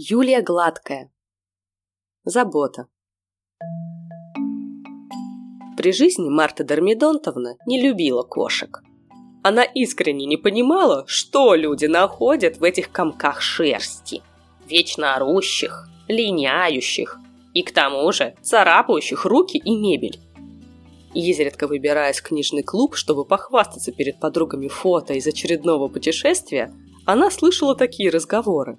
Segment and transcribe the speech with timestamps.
[0.00, 1.10] Юлия Гладкая.
[2.22, 2.86] Забота.
[5.76, 8.80] При жизни Марта Дормидонтовна не любила кошек.
[9.42, 14.22] Она искренне не понимала, что люди находят в этих комках шерсти.
[14.68, 17.18] Вечно орущих, линяющих
[17.52, 20.20] и к тому же царапающих руки и мебель.
[21.12, 26.72] Изредка выбираясь в книжный клуб, чтобы похвастаться перед подругами фото из очередного путешествия,
[27.04, 28.78] она слышала такие разговоры.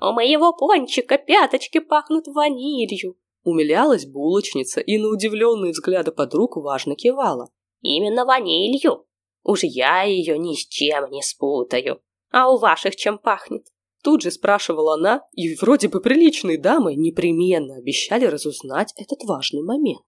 [0.00, 3.16] У моего пончика пяточки пахнут ванилью.
[3.44, 7.48] Умилялась булочница и на удивленные взгляды подруг важно кивала.
[7.80, 9.06] Именно ванилью.
[9.42, 12.00] Уж я ее ни с чем не спутаю.
[12.30, 13.66] А у ваших чем пахнет?
[14.02, 20.02] Тут же спрашивала она, и вроде бы приличные дамы непременно обещали разузнать этот важный момент.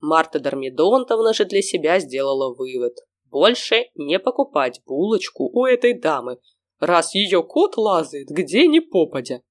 [0.00, 2.94] Марта Дормидонтовна же для себя сделала вывод.
[3.26, 6.38] Больше не покупать булочку у этой дамы,
[6.78, 9.42] раз ее кот лазает где ни попадя.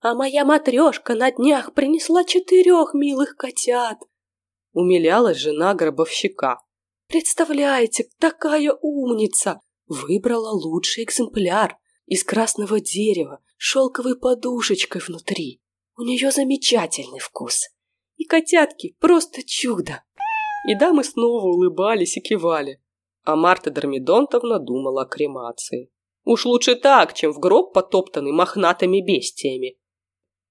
[0.00, 3.98] А моя матрешка на днях принесла четырех милых котят.
[4.72, 6.60] Умилялась жена гробовщика.
[7.08, 9.60] Представляете, такая умница!
[9.86, 15.60] Выбрала лучший экземпляр из красного дерева, шелковой подушечкой внутри.
[15.96, 17.68] У нее замечательный вкус.
[18.16, 20.04] И котятки просто чудо.
[20.68, 22.80] И дамы снова улыбались и кивали
[23.26, 25.90] а Марта Дормидонтовна думала о кремации.
[26.24, 29.76] Уж лучше так, чем в гроб потоптанный мохнатыми бестиями.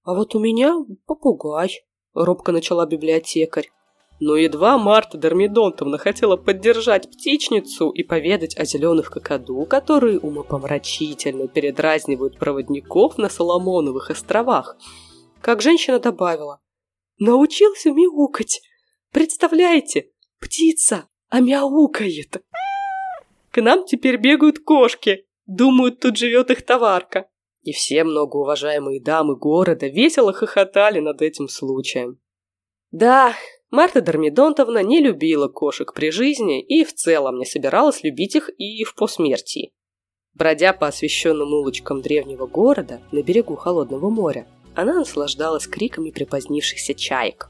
[0.03, 0.75] «А вот у меня
[1.07, 3.71] попугай»,— робко начала библиотекарь.
[4.19, 12.37] Но едва Марта Дормидонтовна хотела поддержать птичницу и поведать о зеленых какаду, которые умопомрачительно передразнивают
[12.37, 14.77] проводников на Соломоновых островах,
[15.41, 16.59] как женщина добавила.
[17.19, 18.61] «Научился мяукать!
[19.11, 22.43] Представляете, птица, а мяукает!»
[23.55, 25.25] К нам теперь бегают кошки.
[25.45, 27.29] Думают, тут живет их товарка.
[27.61, 32.19] И все многоуважаемые дамы города весело хохотали над этим случаем.
[32.91, 33.33] Да,
[33.71, 38.83] Марта Дормидонтовна не любила кошек при жизни и в целом не собиралась любить их и
[38.83, 39.71] в посмертии.
[40.33, 47.49] Бродя по освещенным улочкам древнего города на берегу холодного моря, она наслаждалась криками припозднившихся чаек.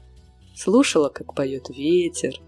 [0.54, 2.38] Слушала, как поет ветер,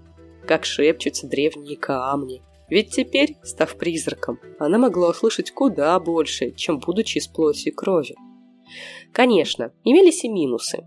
[0.47, 7.19] как шепчутся древние камни, ведь теперь, став призраком, она могла услышать куда больше, чем будучи
[7.19, 8.15] из плоти и крови.
[9.13, 10.85] Конечно, имелись и минусы.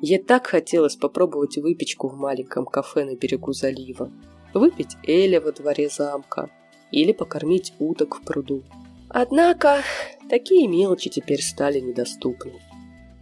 [0.00, 4.10] Ей так хотелось попробовать выпечку в маленьком кафе на берегу залива,
[4.52, 6.50] выпить Эля во дворе замка
[6.90, 8.64] или покормить уток в пруду.
[9.08, 9.82] Однако,
[10.28, 12.54] такие мелочи теперь стали недоступны.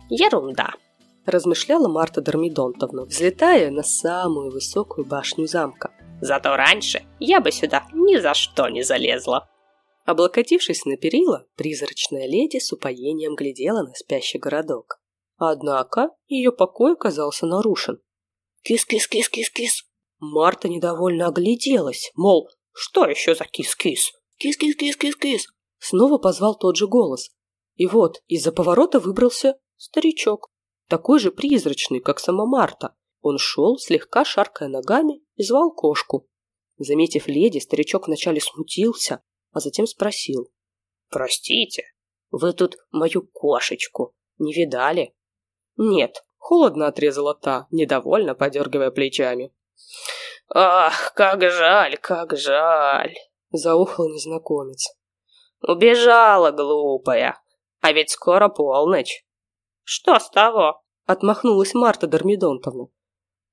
[0.08, 0.72] «Ерунда!»–
[1.26, 5.90] размышляла Марта Дормидонтовна, взлетая на самую высокую башню замка–
[6.20, 9.48] Зато раньше я бы сюда ни за что не залезла.
[10.04, 15.00] Облокотившись на перила, призрачная леди с упоением глядела на спящий городок.
[15.36, 18.00] Однако ее покой оказался нарушен.
[18.62, 19.84] «Кис-кис-кис-кис-кис!»
[20.18, 24.12] Марта недовольно огляделась, мол, что еще за кис-кис?
[24.36, 25.46] «Кис-кис-кис-кис-кис!»
[25.78, 27.30] Снова позвал тот же голос.
[27.76, 30.48] И вот из-за поворота выбрался старичок,
[30.88, 32.94] такой же призрачный, как сама Марта.
[33.20, 36.28] Он шел, слегка шаркая ногами, и звал кошку.
[36.78, 39.22] Заметив леди, старичок вначале смутился,
[39.52, 40.50] а затем спросил.
[41.10, 41.84] «Простите,
[42.30, 45.14] вы тут мою кошечку не видали?»
[45.76, 49.52] «Нет»,— холодно отрезала та, недовольно подергивая плечами.
[50.48, 53.14] «Ах, как жаль, как жаль!»—
[53.50, 54.88] заухал незнакомец.
[55.60, 57.40] «Убежала, глупая,
[57.80, 59.26] а ведь скоро полночь».
[59.82, 62.88] «Что с того?»— отмахнулась Марта Дормидонтовна.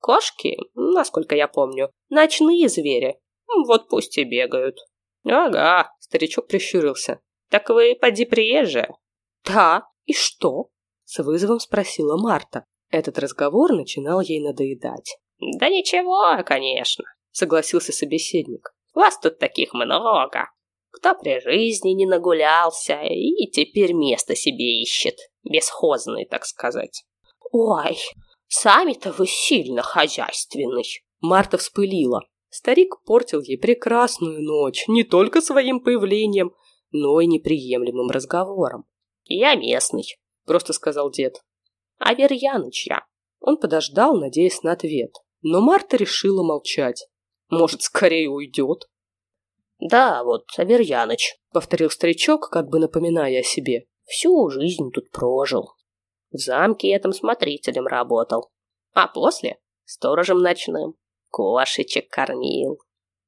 [0.07, 3.19] Кошки, насколько я помню, ночные звери.
[3.67, 4.77] Вот пусть и бегают.
[5.25, 7.19] Ага, старичок прищурился.
[7.49, 8.95] Так вы поди приезжая.
[9.43, 10.69] Да, и что?
[11.03, 12.63] С вызовом спросила Марта.
[12.89, 15.17] Этот разговор начинал ей надоедать.
[15.59, 18.73] Да ничего, конечно, согласился собеседник.
[18.93, 20.49] Вас тут таких много.
[20.91, 25.17] Кто при жизни не нагулялся и теперь место себе ищет.
[25.43, 27.03] Бесхозный, так сказать.
[27.51, 27.97] Ой,
[28.47, 30.85] Сами-то вы сильно хозяйственный.
[31.19, 32.21] Марта вспылила.
[32.49, 36.53] Старик портил ей прекрасную ночь не только своим появлением,
[36.91, 38.85] но и неприемлемым разговором.
[39.25, 40.05] «Я местный»,—
[40.45, 41.43] просто сказал дед.
[41.97, 43.05] «Аверьяныч я».
[43.39, 45.13] Он подождал, надеясь на ответ.
[45.41, 47.07] Но Марта решила молчать.
[47.49, 48.89] Может, скорее уйдет?
[49.79, 53.87] «Да, вот, Аверьяныч»,— повторил старичок, как бы напоминая о себе.
[54.05, 55.69] «Всю жизнь тут прожил.
[56.31, 58.51] В замке этом смотрителем работал.
[58.93, 60.95] А после— сторожем ночным.
[61.29, 62.79] Кошечек кормил.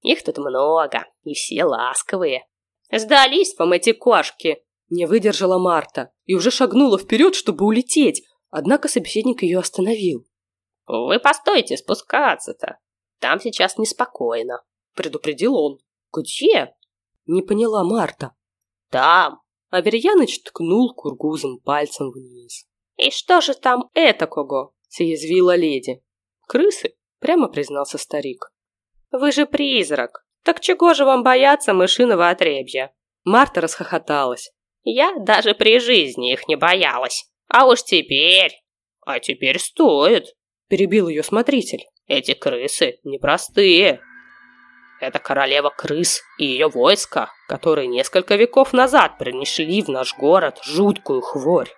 [0.01, 2.48] Их тут много, и все ласковые.
[2.92, 9.44] «Сдались вам эти кошки!» Не выдержала Марта и уже шагнула вперед, чтобы улететь, однако собеседник
[9.44, 10.25] ее остановил.
[10.88, 12.80] «Вы постойте спускаться-то.
[13.19, 14.63] Там сейчас неспокойно»,—
[14.96, 15.78] предупредил он.
[16.12, 16.74] «Где?»—
[17.28, 18.34] не поняла Марта.
[18.90, 19.42] «Там».
[19.69, 22.66] Аверьяныч ткнул кургузом пальцем вниз.
[23.00, 26.04] «И что же там это кого?»— съязвила леди.
[26.48, 28.51] «Крысы»,— прямо признался старик.
[29.10, 30.25] «Вы же призрак.
[30.44, 32.94] Так чего же вам бояться мышиного отребья?»
[33.24, 34.51] Марта расхохоталась.
[34.84, 37.31] «Я даже при жизни их не боялась.
[37.48, 38.51] А уж теперь...»
[39.06, 40.36] «А теперь стоит»,—
[40.68, 41.86] перебил ее смотритель.
[42.06, 44.01] «Эти крысы непростые.
[45.00, 51.22] Это королева крыс и ее войско, которые несколько веков назад принесли в наш город жуткую
[51.22, 51.69] хворь.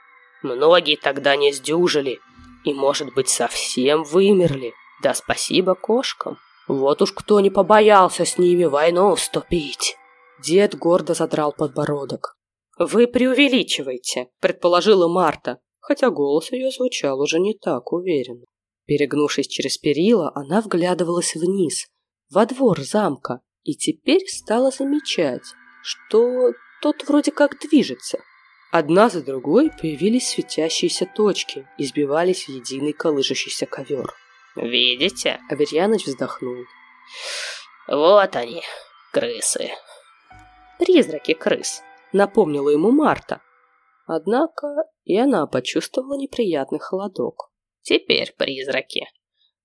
[0.44, 2.20] Многие тогда не сдюжили
[2.64, 4.74] и, может быть, совсем вымерли.
[5.02, 6.38] Да спасибо кошкам.
[6.68, 9.98] Вот уж кто не побоялся с ними войну вступить.
[10.44, 12.38] Дед гордо задрал подбородок.
[12.78, 18.46] «Вы преувеличиваете»,— предположила Марта, хотя голос ее звучал уже не так уверенно.
[18.86, 21.88] Перегнувшись через перила, она вглядывалась вниз,
[22.32, 25.44] во двор замка, и теперь стала замечать,
[25.84, 28.20] что тот вроде как движется.
[28.72, 34.14] Одна за другой появились светящиеся точки и сбивались в единый колышущийся ковер.
[34.56, 36.66] «Видите?»— Аверьяныч вздохнул.
[37.88, 38.64] «Вот они,
[39.12, 39.72] крысы».
[40.80, 41.82] «Призраки крыс»,—
[42.14, 43.42] напомнила ему Марта.
[44.06, 44.68] Однако
[45.04, 47.52] и она почувствовала неприятный холодок.
[47.82, 49.08] «Теперь призраки»,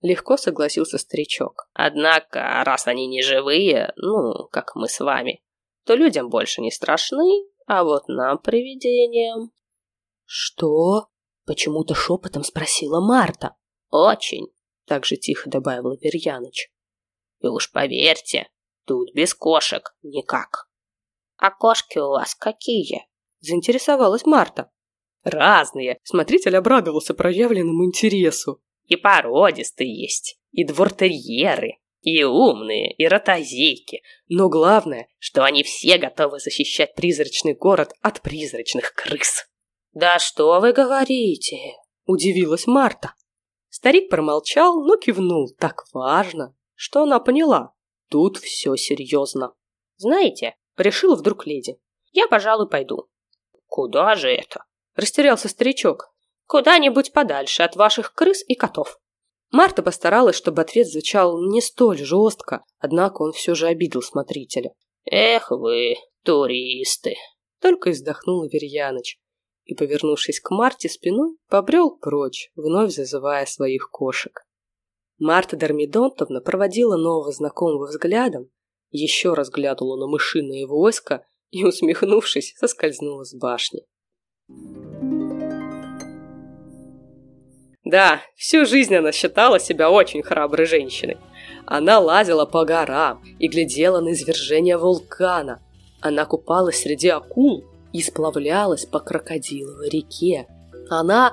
[0.03, 1.69] Легко согласился старичок.
[1.73, 5.43] Однако, раз они не живые, ну, как мы с вами,
[5.85, 9.53] то людям больше не страшны, а вот нам, привидениям...
[10.25, 11.09] Что?
[11.45, 13.55] Почему-то шепотом спросила Марта.
[13.91, 14.49] Очень,
[14.87, 16.71] так же тихо добавила Верьяныч.
[17.41, 18.49] И уж поверьте,
[18.85, 20.69] тут без кошек никак.
[21.37, 23.07] А кошки у вас какие?
[23.41, 24.71] Заинтересовалась Марта.
[25.23, 25.99] Разные.
[26.05, 28.63] Смотритель обрадовался проявленному интересу.
[28.85, 34.03] И породистые есть, и двортерьеры, и умные, и ротозейки.
[34.29, 39.47] Но главное, что они все готовы защищать призрачный город от призрачных крыс.
[39.93, 41.57] «Да что вы говорите?»–
[42.07, 43.15] удивилась Марта.
[43.69, 47.75] Старик промолчал, но кивнул так важно, что она поняла.
[48.09, 49.55] Тут все серьезно.
[49.97, 51.77] «Знаете»,– решила вдруг леди,–
[52.13, 53.09] «я, пожалуй, пойду».
[53.67, 54.65] «Куда же это?»–
[54.95, 56.15] растерялся старичок.
[56.47, 59.01] Куда-нибудь подальше от ваших крыс и котов.
[59.51, 64.73] Марта постаралась, чтобы ответ звучал не столь жестко, однако он все же обидел смотрителя.
[65.05, 67.15] «Эх вы, туристы!»
[67.61, 69.19] Только и вздохнул Аверьяныч
[69.65, 74.43] и, повернувшись к Марте спиной, побрел прочь, вновь зазывая своих кошек.
[75.19, 78.51] Марта Дармидонтовна проводила нового знакомого взглядом,
[78.91, 83.87] еще раз глянула на мышиное войско и, усмехнувшись, соскользнула с башни.
[87.87, 91.19] Да, всю жизнь она считала себя очень храброй женщиной.
[91.67, 95.63] Она лазила по горам и глядела на извержение вулкана.
[96.01, 100.49] Она купалась среди акул и сплавлялась по крокодиловой реке.
[100.91, 101.33] Она...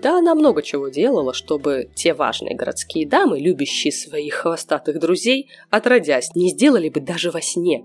[0.00, 6.36] Да, она много чего делала, чтобы те важные городские дамы, любящие своих хвостатых друзей, отродясь,
[6.36, 7.84] не сделали бы даже во сне.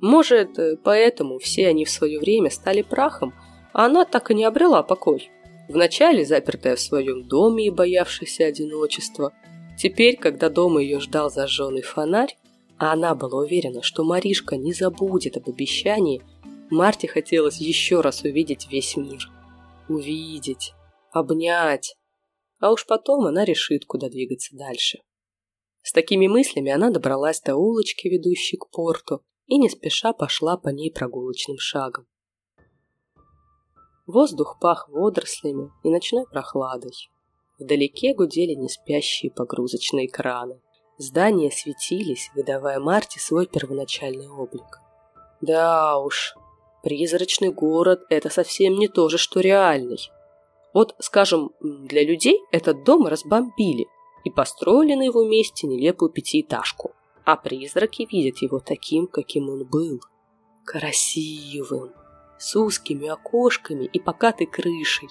[0.00, 3.34] Может, поэтому все они в свое время стали прахом,
[3.72, 5.30] а она так и не обрела покой.
[5.72, 9.32] Вначале запертая в своем доме и боявшаяся одиночества.
[9.78, 12.36] Теперь, когда дома ее ждал зажженный фонарь,
[12.76, 16.22] а она была уверена, что Маришка не забудет об обещании,
[16.70, 19.30] Марте хотелось еще раз увидеть весь мир.
[19.88, 20.74] Увидеть,
[21.10, 21.96] обнять.
[22.60, 24.98] А уж потом она решит, куда двигаться дальше.
[25.80, 30.68] С такими мыслями она добралась до улочки, ведущей к порту, и не спеша пошла по
[30.68, 32.06] ней прогулочным шагом.
[34.06, 37.10] Воздух пах водорослями и ночной прохладой.
[37.60, 40.60] Вдалеке гудели неспящие погрузочные краны.
[40.98, 44.80] Здания светились, выдавая Марте свой первоначальный облик.
[45.40, 46.34] Да уж,
[46.82, 50.10] призрачный город– это совсем не то же, что реальный.
[50.74, 53.86] Вот, скажем, для людей этот дом разбомбили
[54.24, 56.90] и построили на его месте нелепую пятиэтажку,
[57.24, 60.00] а призраки видят его таким, каким он был.
[60.64, 61.92] Красивым,
[62.42, 65.08] с узкими окошками и покатой крышей.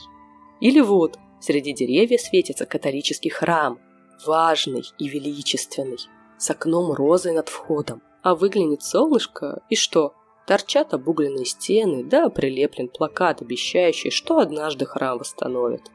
[0.59, 3.79] Или вот, среди деревьев светится католический храм,
[4.25, 5.97] важный и величественный,
[6.37, 8.01] с окном розой над входом.
[8.21, 10.13] А выглянет солнышко, и что?
[10.45, 15.89] Торчат обугленные стены, да прилеплен плакат, обещающий, что однажды храм восстановят.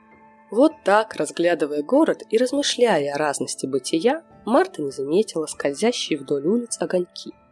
[0.50, 6.78] Вот так, разглядывая город и размышляя о разности бытия, Марта не заметила скользящие вдоль улиц
[6.80, 7.34] огоньки–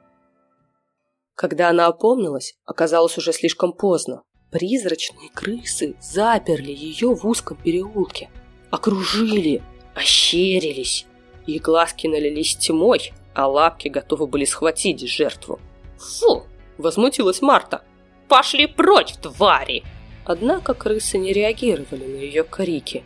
[1.34, 4.22] Когда она опомнилась, оказалось уже слишком поздно.
[4.50, 8.30] Призрачные крысы заперли ее в узком переулке.
[8.70, 9.62] Окружили,
[9.94, 11.06] ощерились.
[11.46, 15.58] Их глазки налились тьмой, а лапки готовы были схватить жертву.
[15.98, 16.44] «Фу!»–
[16.78, 17.82] возмутилась Марта.
[18.28, 19.82] «Пошли прочь, твари!»
[20.24, 23.04] Однако крысы не реагировали на ее крики.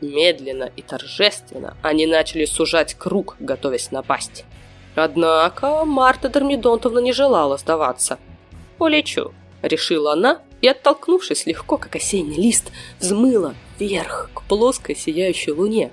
[0.00, 4.44] Медленно и торжественно они начали сужать круг, готовясь напасть.
[4.94, 8.18] Однако Марта Дормидонтовна не желала сдаваться.
[8.78, 9.32] «Улечу»,—
[9.62, 12.70] решила она, и, оттолкнувшись легко, как осенний лист,
[13.00, 15.90] взмыла вверх к плоской сияющей луне.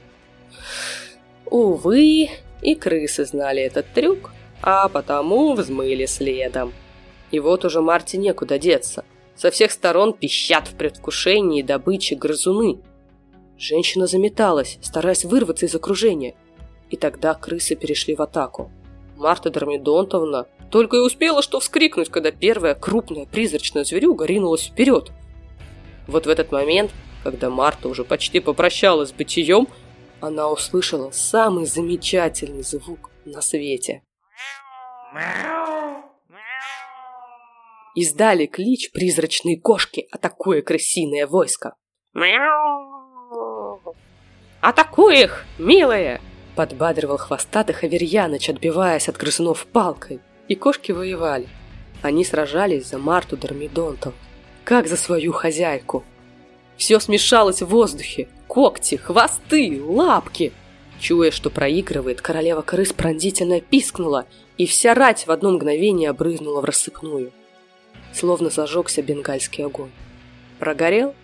[1.45, 2.29] Увы,
[2.61, 6.73] и крысы знали этот трюк, а потому взмыли следом.
[7.31, 9.05] И вот уже Марте некуда деться.
[9.35, 12.79] Со всех сторон пищат в предвкушении добычи грызуны.
[13.57, 16.35] Женщина заметалась, стараясь вырваться из окружения.
[16.89, 18.71] И тогда крысы перешли в атаку.
[19.19, 25.11] Марта Дормидонтовна только и успела что вскрикнуть, когда первая крупная призрачная зверюга ринулась вперед.
[26.07, 26.91] Вот в этот момент,
[27.23, 29.67] когда Марта уже почти попрощалась с бытием,
[30.21, 34.03] она услышала самый замечательный звук на свете.
[37.95, 41.75] Издали клич призрачные кошки, атакуя крысиное войско.
[44.61, 46.21] «Атакуй их, милые!»
[46.59, 50.19] Подбадривал хвостатых Аверьяныч, отбиваясь от грызунов палкой.
[50.49, 51.47] И кошки воевали.
[52.01, 54.13] Они сражались за Марту Дормидонтов,
[54.65, 56.03] как за свою хозяйку.
[56.75, 58.27] Все смешалось в воздухе.
[58.49, 60.51] Когти, хвосты, лапки.
[60.99, 64.25] Чуя, что проигрывает, королева крыс пронзительно пискнула,
[64.57, 67.31] и вся рать в одно мгновение обрызнула в рассыпную
[68.11, 69.91] словно зажегся бенгальский огонь.
[70.59, 71.15] Прогорел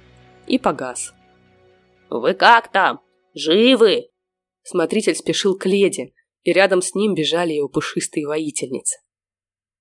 [0.47, 1.13] и погас.
[2.09, 3.01] «Вы как там?
[3.33, 4.11] Живы?»
[4.67, 8.97] Смотритель спешил к леди, и рядом с ним бежали его пушистые воительницы.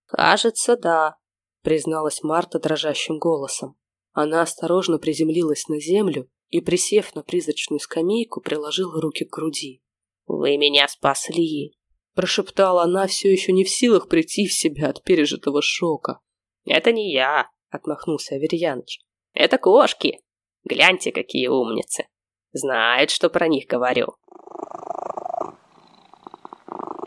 [0.04, 1.16] «Кажется, да»,—
[1.62, 3.78] призналась Марта дрожащим голосом.
[4.12, 9.82] Она осторожно приземлилась на землю и, присев на призрачную скамейку, приложила руки к груди.
[10.26, 11.78] «Вы меня спасли!»–
[12.14, 16.20] прошептала она, все еще не в силах прийти в себя от пережитого шока.
[16.66, 19.00] «Это не я»,— отмахнулся Аверьяныч.
[19.32, 20.20] «Это кошки.
[20.62, 22.06] Гляньте, какие умницы.
[22.52, 24.16] Знают, что про них говорю».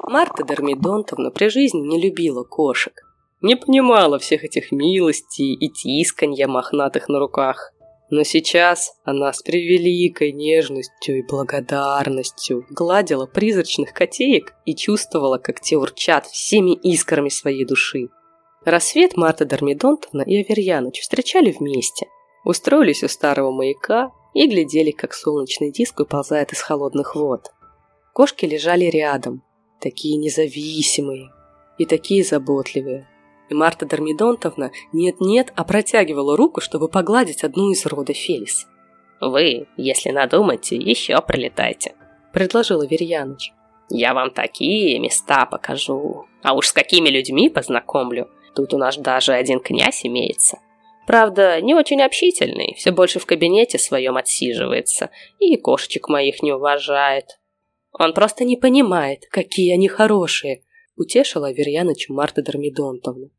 [0.08, 2.94] Марта Дормидонтовна при жизни не любила кошек.
[3.42, 7.74] Не понимала всех этих милостей и тисканья мохнатых на руках.
[8.10, 15.76] Но сейчас она с превеликой нежностью и благодарностью гладила призрачных котеек и чувствовала, как те
[15.76, 18.08] урчат всеми искрами своей души.
[18.64, 22.08] Рассвет Марта Дормидонтовна и Аверьяныч встречали вместе.
[22.46, 27.52] Устроились у старого маяка и глядели, как солнечный диск выползает из холодных вод.
[28.14, 29.44] Кошки лежали рядом,
[29.80, 31.32] такие независимые
[31.78, 33.08] и такие заботливые.
[33.50, 38.68] И Марта Дормидонтовна нет-нет, а протягивала руку, чтобы погладить одну из рода Фелис.
[39.22, 41.96] «Вы, если надумаете, еще пролетайте»,—
[42.34, 43.54] предложил Аверьяныч.
[43.90, 49.34] «Я вам такие места покажу, а уж с какими людьми познакомлю, Тут у нас даже
[49.34, 50.58] один князь имеется.
[51.06, 57.38] Правда, не очень общительный, все больше в кабинете своем отсиживается и кошечек моих не уважает.
[58.00, 60.63] Он просто не понимает, какие они хорошие,
[60.96, 63.30] утешила Верьяныч Марта Дормидонтовна.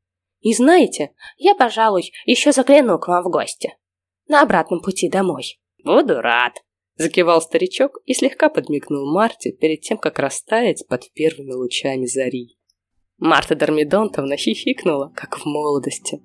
[0.40, 3.76] И знаете, я, пожалуй, еще загляну к вам в гости.
[4.26, 5.60] На обратном пути домой.
[5.84, 6.54] Буду рад,
[6.96, 12.58] закивал старичок и слегка подмигнул Марте перед тем, как растаять под первыми лучами зари.
[13.18, 16.20] Марта Дормидонтовна хихикнула, как в молодости.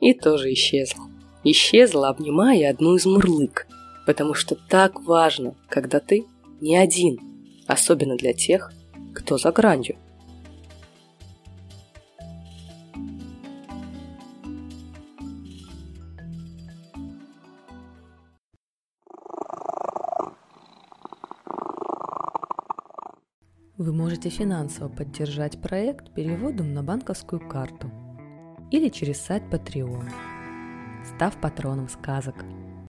[0.00, 1.04] И тоже исчезла.
[1.44, 3.66] Исчезла, обнимая одну из мурлык.
[4.06, 6.24] Потому что так важно, когда ты
[6.60, 7.29] не один,
[7.70, 8.72] особенно для тех,
[9.14, 9.96] кто за гранью.
[23.76, 27.90] Вы можете финансово поддержать проект переводом на банковскую карту
[28.70, 30.10] или через сайт Patreon,
[31.04, 32.44] став патроном сказок–